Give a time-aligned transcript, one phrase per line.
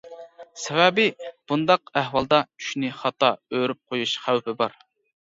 [0.59, 1.03] سەۋەبى،
[1.51, 4.75] بۇنداق ئەھۋالدا چۈشنى خاتا ئۆرۈپ قويۇش خەۋپى بار.